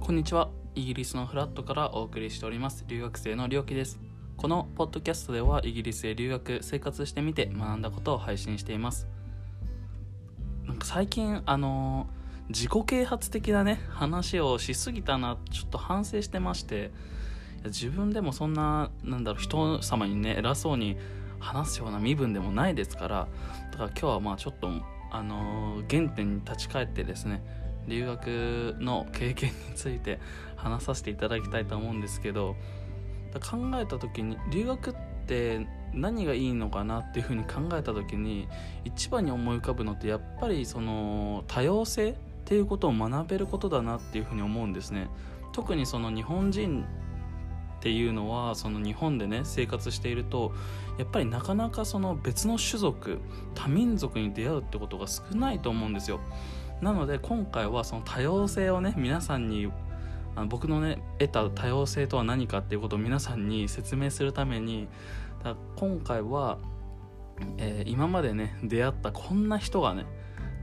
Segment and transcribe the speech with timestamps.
[0.00, 0.48] こんにちは。
[0.76, 2.84] イギリスのフラットからお送りしております。
[2.86, 3.98] 留学生のりょうきです。
[4.36, 9.08] このポッドキャストではイギリスへ留学生活してみて学んだことを配信しています。
[10.66, 12.06] なんか最近あの
[12.48, 16.92] 自己啓発的なね話をしすぎたなちょっと反省してまして
[17.64, 20.96] 自分でもそんななんだろう人様にね偉そうに
[21.40, 23.28] 話すような身分でもないですから
[23.72, 24.70] だから今日はまあちょっと
[25.10, 27.42] あの原点に立ち返ってですね
[27.86, 30.18] 留学の経験について
[30.56, 32.56] 話させていただきたいと思うんですけど
[33.34, 34.94] 考えた時に留学っ
[35.26, 38.48] て何がいいのかなっていうふうに考えた時に
[38.84, 42.14] 一番に思い浮かぶのってやっぱりその多様性っ
[42.44, 45.08] ていうことを学べることだなっていうふうに思うんですね。
[45.52, 46.84] 特にその日本人
[47.78, 50.52] っていうのはその日本でね生活していると
[50.98, 53.18] やっぱりなかなかその別の種族
[53.54, 56.20] 多民族に出会うってことが少ないと思うんですよ。
[56.80, 59.70] なので今回はその多様性をね皆さんに
[60.34, 64.88] あの僕のね得た多様性とは何かっていうことを皆さんに説明するために
[65.44, 66.58] だ今回は、
[67.58, 70.04] えー、今までね出会ったこんな人がね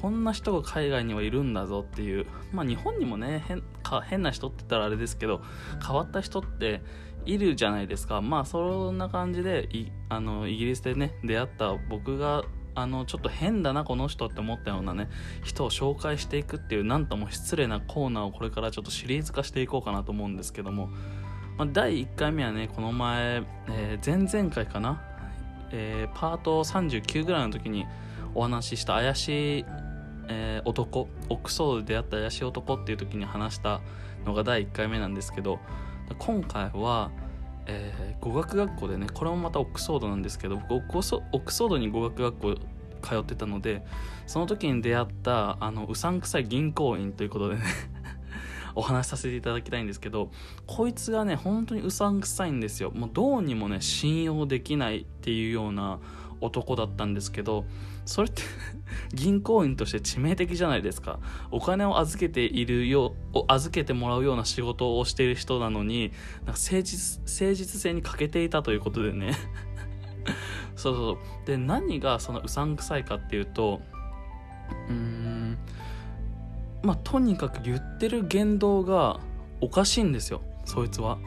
[0.00, 5.42] こんな人が海外にはいるんだぞっていうまあ日本にもね変か変な人って言ったらあれですけど
[5.84, 6.82] 変わった人って
[7.24, 8.20] いるじゃないですか。
[8.20, 15.08] まあそんな感じでいあのイギリスでね出会った僕があのちょっと変だなこの人って思ったようなね
[15.42, 20.88] 人を紹介していくっていうなんとも失礼なコーナーをこれからちょっとシリーズ化していこうかなと思うんですけども、
[21.56, 25.02] まあ、第1回目はねこの前、えー、前々回かな、
[25.72, 27.84] えー、パート39ぐらいの時に
[28.34, 29.64] お話しした怪しい、
[30.28, 33.80] えー、男オックソードで出会った怪しい男っていう時に話した
[34.24, 35.58] のが第1回目なんですけど
[36.18, 37.10] 今回は
[37.68, 42.54] えー、語学学校でねこれもまたオックスフォードなんですけど僕オックスフォードに語学学校
[43.02, 43.84] 通ってたので
[44.26, 47.62] その時に出会ったあのうさんくさい銀行員ということでね
[48.74, 50.30] お話しさせていただきたいんですけど
[50.66, 52.90] こいつがね本当にうさんくさいんですよ。
[52.90, 55.98] もうどうにもね信用できないっていうような
[56.40, 57.64] 男だったんですけど
[58.04, 58.42] それって
[59.12, 61.18] 銀行員として致命的じゃないですか。
[61.50, 66.12] お金を預けているよう預けてもらうような仕事をしている人なのに
[66.46, 69.32] なんか誠実誠実性に欠けていたということでね。
[70.76, 71.46] そうそう。
[71.46, 73.82] で何がそのうさんくさいかっていうと
[74.88, 75.58] うーん
[76.82, 79.20] まあとにかく言ってる言動が
[79.60, 81.18] おかしいんですよそいつは。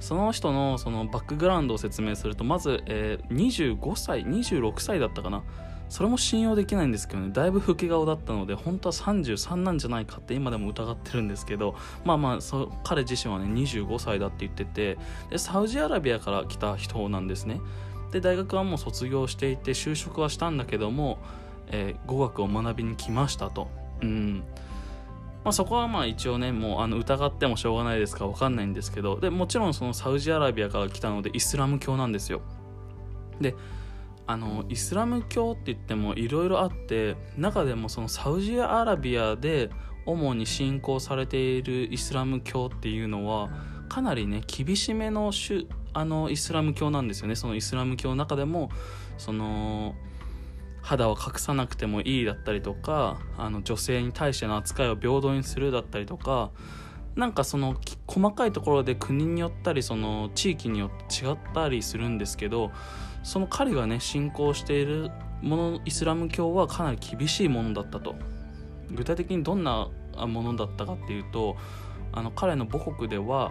[0.00, 5.42] その人のそのバックグラウンドを説明するとまず、えー、25歳26歳だったかな。
[5.88, 7.30] それも信用できないんですけどね。
[7.32, 11.76] だいぶ老け顔だったので本当は33なんじゃないかって今でも疑ってるんですけど。
[12.04, 14.98] まあまあそ彼自身はね25歳だって言ってて。
[15.30, 17.60] でサウジアラビアから来た人なんですね。
[18.10, 21.18] で大学はもう卒業していて就職はしたんだけども、
[21.68, 23.68] えー、語学を学びに来ましたと。
[24.02, 24.42] うん。
[25.46, 32.42] まあ、そこはまあ一応ねもうあの疑ってもしょうがないですから分かんないんですけどでもちろんそのサウジアラビアから来たのでイスラム教なんですよ。
[33.40, 33.54] で
[34.26, 39.70] あのイスラム教って言ってもいろいろあって中でもそのサウジアラビアで
[40.04, 43.48] 主に信仰されているイスラム教っていうのは
[43.88, 45.30] かなりね厳しめの
[45.92, 47.36] あのイスラム教なんですよね。
[47.36, 48.68] そのイスラム教の中でも
[49.16, 49.94] その
[50.86, 56.52] 肌を隠さなくてもいいだったりとかあの女性に対しての扱いを平等にするだったりとか
[57.16, 57.74] なんかその
[58.06, 62.70] 細かいところで国によったりその地域によって違ったりするんですけど
[63.24, 65.10] その彼がね信仰している
[65.42, 68.14] ものイスラム教はかなり厳しいものだったと。
[68.92, 71.56] 具体的にどんなものだったかっていうと
[72.12, 73.50] あの彼の母国では、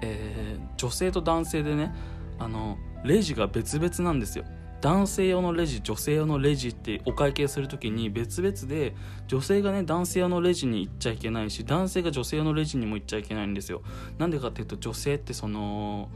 [0.00, 1.94] えー、女性と男性でね
[2.38, 4.46] あのレジが別々なんですよ。
[4.84, 8.94] 男性用のレジ女性用のレジってお会計する時に別々で
[9.26, 13.80] 女性がね男性用のレジに行っちゃいけないし男性が女性用のレジにも行っちゃいけないんですよ。
[14.18, 16.10] なんでかっていうと女性ってその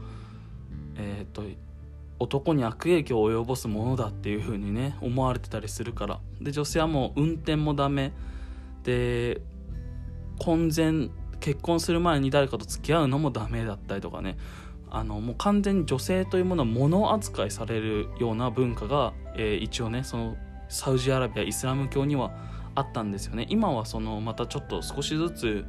[0.97, 1.41] えっ、と
[2.19, 6.19] 男に悪影響を及ぼすものだっていう風にね思われてたりするから。
[6.39, 8.13] で女性はもう運転もダメ。
[8.83, 9.41] で
[10.37, 14.37] 婚前結婚する前に誰かと付き合うのもダメだったりとかね。
[14.91, 20.37] あのもう完全に女性というものは物扱いされるような文化が、えー、一応ねその
[20.67, 22.31] サウジアラビアイスラム教には
[22.75, 25.65] あったんですよね今はそのまたちょっと少しずつ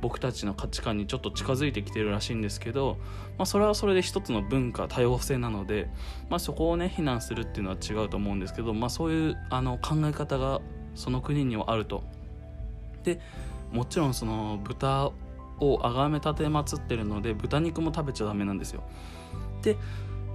[0.00, 2.98] 僕たちの価値観にちょっと近づいてきてるらしいんですけど、
[3.38, 5.88] まあ、それはそれで一つの文化多様性なので、
[6.28, 10.60] まあ、そこをね非難するっていうのは違うと思うんですけど、まあ、そういうあの考え方が
[10.94, 12.04] その国にはあると。
[13.02, 13.20] で
[13.72, 15.10] もちろんその豚
[15.60, 18.82] を崇め立てまつってるので豚肉も食べちゃダメなんですよ。
[19.62, 19.76] で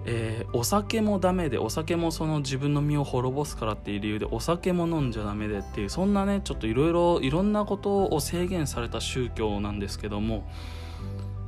[0.05, 10.49] えーお酒もダメでお酒もその自分の身を滅ぼすからっていう理由でお酒も飲んじゃダメでっていうそんなねちょっといろいろいろんなことを制限された宗教なんですけども、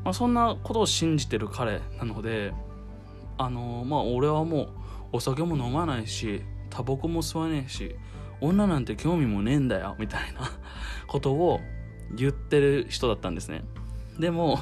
[0.03, 2.53] まあ、そんなことを信じてる彼なので
[3.37, 4.69] あのーまあ俺はもう
[5.13, 7.95] お酒も飲まないしタバコも吸わねえし
[8.41, 10.51] 女なんて興味もねえんだよみたいな
[11.07, 11.59] ことを
[12.15, 13.63] 言ってる人だったんですね。
[14.19, 14.59] でも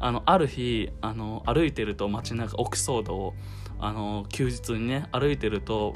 [0.00, 3.34] あのある日あの歩いてると街中オクスフォードを
[3.78, 5.94] あの休日にね歩いてると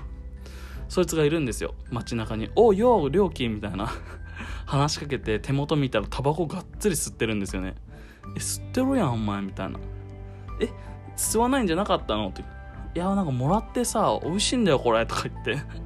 [0.88, 1.74] そいつがいるんですよ。
[1.90, 3.90] 街中に「おうよう料金」みたいな。
[4.66, 7.76] 話しかけて手元見たらタバコがっつり吸ってるんですよね
[8.34, 9.78] 「え吸ってるやんお前」みたいな
[10.60, 10.68] 「え
[11.16, 12.42] 吸わないんじゃなかったの?」って
[12.96, 15.83] 「いやなんかもらってさ美味しいんだよこれ」とか言って。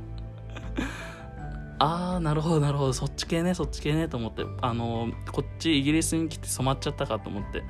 [1.78, 2.92] ああなるほどなるほど。
[2.92, 4.44] そっち系ねそっち系ねと思って。
[4.60, 7.62] あのこっちイギリスに来て染まっちゃったかと思って。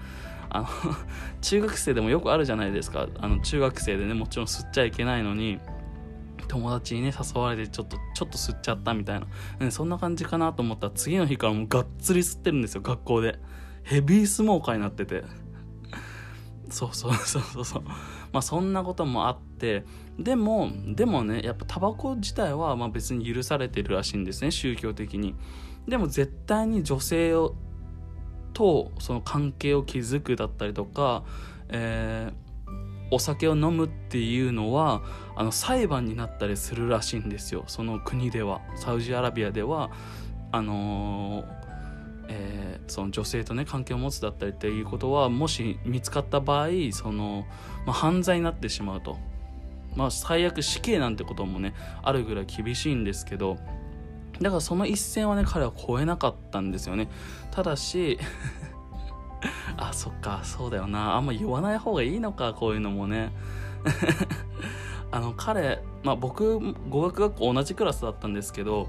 [0.50, 0.66] あの
[1.43, 3.06] 中学生でもよくあるじゃないですか。
[3.19, 5.60] あの中学生でねもちろん吸っちゃいけないのに
[6.49, 9.26] 友達にね誘われてちょっとちょっと吸っちゃったみたいな、
[9.60, 13.38] ね、そんな感じかなと思ったら次の日からもうがっつり吸ってるんですよ学校で。
[13.82, 15.25] ヘビースモーカーになってて。
[16.70, 17.82] そうそうそうそうそう。
[18.32, 19.84] まあそんなこともあって
[20.19, 25.35] でもでもねやっぱタバコ自体はまあ別に許されてるらしいんですね宗教的に。
[25.87, 27.55] でも絶対に女性を
[28.53, 31.25] とその関係を築くだったりとか、
[31.69, 32.49] えー
[33.11, 35.00] お酒を飲むっていうのは
[35.35, 37.65] あの裁判になったりするらしいんですよ。
[37.67, 38.61] その国では。
[38.76, 39.91] サウジアラビアでは
[40.53, 41.44] あのー
[42.29, 47.44] えーその女性とね関係を持つだったりっていうことはもし見つかった場合その、
[47.87, 49.19] まあ、犯罪になってしまうと、
[49.96, 53.56] まあ、最悪死刑なんてこともねあるぐらい厳しいんですけど
[54.40, 57.08] だからその一線はね彼は越えなかったんですよね。
[57.50, 58.19] ただし
[59.76, 61.17] あそっかそうだよな。
[61.17, 63.32] あんま言わない方がいいのかこういうのもね。
[65.11, 68.88] あの彼、まあ、僕語学学校同じクラスだったんですけど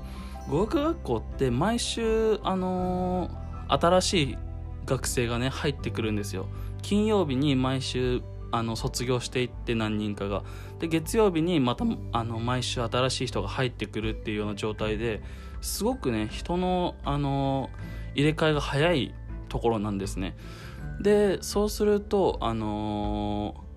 [0.49, 4.37] 語学学校って毎週あのー新しい
[4.85, 6.47] 学生がね入ってくるんですよ。
[6.81, 10.43] 金曜日に毎週あの卒業していって何人かが。
[10.79, 15.21] で月曜日にまたあの毎週新しい人が入ってくるっていうような状態で
[15.61, 17.69] すごくね人のあの
[18.15, 19.13] 入れ替えが早い
[19.49, 20.35] ところなんですね。
[21.01, 23.69] でそうするとあのー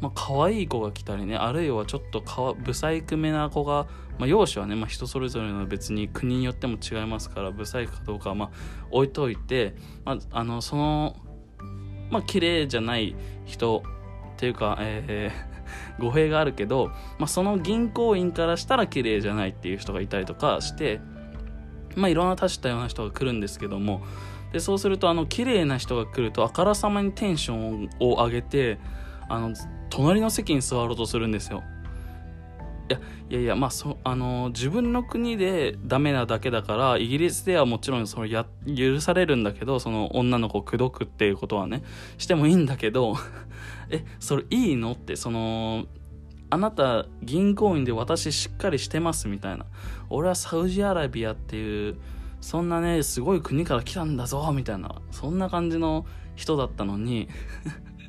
[0.00, 3.86] まあ可愛い子が来たりねあるいはちょっとかわ不細工めな子が、
[4.18, 8.50] まあ、容姿はね、まあ、人それぞれの別に国によっても違いますから不細工かどうかはまあ
[8.90, 9.74] 置いといて、
[10.04, 11.16] まあ、あのその
[12.10, 13.82] まあ綺麗じゃない人
[14.40, 15.50] っていうか、えー
[16.00, 16.88] 語弊があるけど、
[17.18, 21.00] まあ、その銀行員からしたら綺麗じゃないっていう人がいたりとかして
[21.94, 24.02] まあいろんな多種多様な人が来るんですけども
[24.52, 28.78] でそうするとあの綺麗な人が来るとあからさまにテンションを上げて
[29.28, 29.54] あの
[29.90, 31.62] 隣の席に座ろうとするんですよ。
[32.90, 33.00] いや
[33.30, 41.82] いやいやまあそあの自分の国でダメなだけだからイギリスではもちろんそのや許されるんだけどその女の子を口説くっていうことはね
[42.18, 43.16] してもいいんだけど
[43.90, 45.86] えそれいいのってその
[46.50, 49.66] あなた銀行員で私しっかりしてますみたいな。
[50.10, 51.96] 俺はサウジアラビアっていう
[52.40, 56.04] そんなねすごい国から来たんだぞみたいなそんな感じの
[56.34, 57.28] 人だったのに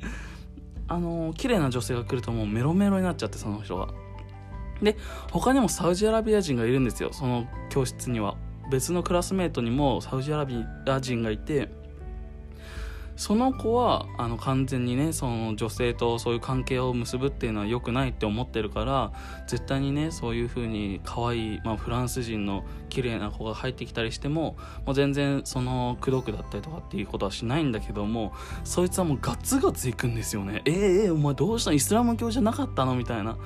[0.88, 3.88] あの綺麗な女性が来るともうメロメロになっちゃってその人が
[4.82, 4.96] で
[5.30, 7.12] 他にもサウジアラビア人がいるんですよ。
[7.12, 8.36] その教室には。
[8.70, 11.68] 別のクラスメートにもサウジアラビア人がいて。
[13.14, 19.12] その子はあの完全にねその女性とそういう関係を結ぶっていうのは良くないって思ってるから
[19.46, 24.56] 絶対にねそういう風に可愛いまあ、フランス人の綺麗な子が入ってきたりしても
[24.86, 28.32] もう全然その口説くだったりとかっていうことはしないんだけども
[28.64, 30.62] そいつはもうガツガツいくんですよね。
[30.64, 32.96] えー、えーお前どうしたイスラム教じゃなかったの？
[32.96, 33.36] みたいな。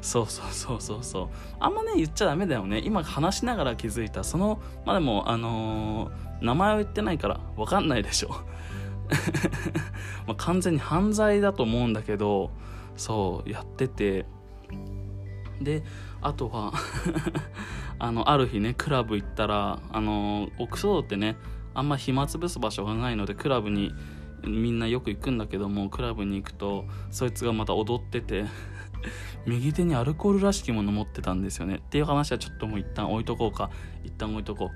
[0.00, 1.28] そうそうそうそうそう。
[1.58, 2.80] あんまね言っちゃダメだよね。
[2.84, 4.24] 今話しながら気づいた。
[4.24, 8.30] そのまあでもあのー名前を言ってないから分かんないでしょ。
[10.26, 12.50] まあ完全に犯罪だと思うんだけど
[12.96, 14.26] そうやってて。
[15.60, 15.84] で
[16.22, 16.72] あとは
[17.98, 21.36] あのある日ねクラブ行ったらあのオックスフォードってね
[21.74, 23.92] あんま暇つぶす場所がないのでクラブに
[24.42, 28.46] みんなよく行くんだけどもクラブに行くとそいつがまた踊ってて。
[29.46, 31.76] 右手にアルコールらしきもの持ってたんですよね。
[31.76, 33.70] っていう話はちょっともう一旦置いとこうか。
[34.04, 34.70] 一旦置いとこう。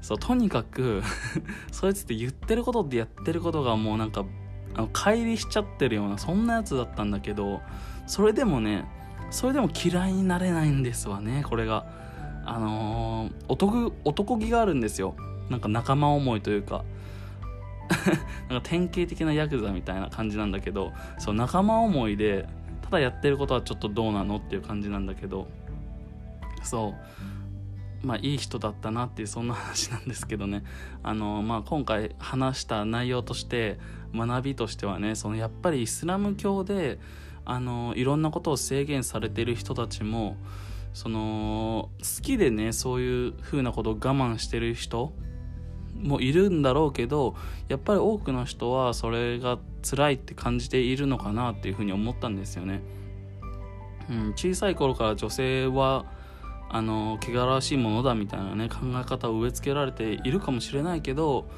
[0.00, 1.02] そうとにかく
[1.72, 4.24] そいつって言ってることってやってることがもうなんか
[4.74, 7.62] あの乖離しちゃってるようなそんなやつだったんだけど
[8.06, 8.84] それでもね
[9.30, 11.86] それでも嫌いになれないんですわねこれが。
[12.44, 15.14] あのー男男気があるんですよ。
[15.50, 16.84] なんか仲間思いというか。
[18.48, 22.46] なんか典型的なヤクザみたいな感じなんだけどそう仲間思いで
[22.88, 25.46] ただやってることはちょっとどうなのっていう感じなんだけど
[26.62, 26.94] そ
[28.02, 28.06] う。
[28.06, 30.62] まあいい人だったなっていうそんな話なんですけどね。
[31.02, 33.78] あの、まあ、今回話した内容として
[34.14, 36.98] 学びとしてはねそのやっぱりイスラム教で
[37.44, 40.36] あのいろんなことを制限されてる人たちも
[40.94, 45.12] その好きでねそういう風なことを我慢してる人
[46.02, 47.34] もいるんだろうけど
[47.68, 52.82] やっぱり多くの人はそれが辛いって感じているのかなっていうふうに思ったんですよね。
[54.10, 56.06] うん、小さい頃から女性は
[56.70, 61.48] あの汚らしいものだみたいなね考え方を植え付けられているかもしれないけど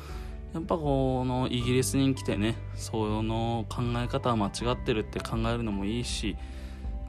[0.52, 6.36] やっぱこのイギリスに来てねその考え方は間違ってるって考えるのもいいし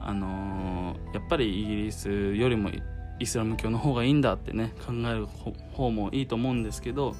[0.00, 2.70] あのやっぱりイギリスよりも
[3.18, 5.26] イスラム教の方がいいんだってね考える
[5.72, 7.14] 方もいいと思うんですけど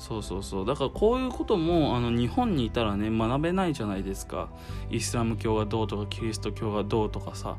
[0.00, 0.66] そうそうそう。
[0.66, 4.48] だからこういうこともあの日本にいたらね学べないじゃないですか。
[4.90, 7.58] イスラム教がどうとかキリスト教がどうとかさ。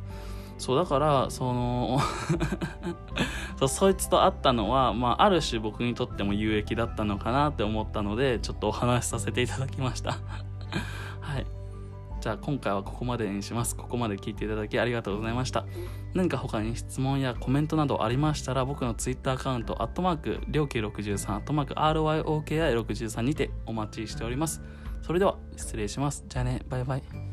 [0.57, 1.99] そうだからその
[3.67, 10.19] そいつと会ったのは、まあ、ある種僕にとっても有益だったのかなって思ったのでちょっとお話しさせていただきました。
[12.21, 13.75] じゃあ今回はここまでにします。
[13.75, 15.65] ここまで聞いていただきありがとうございました。
[16.13, 24.61] 何か他に質問やコメントなどありましたら僕の Twitter アカウント、アットマーク、りょうき63、アットマーク、RYOKI63 にてお待ちしております。
[25.01, 26.23] それでは失礼します。
[26.27, 27.30] じゃあね、バイバイ。